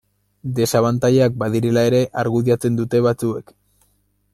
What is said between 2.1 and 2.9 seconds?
argudiatzen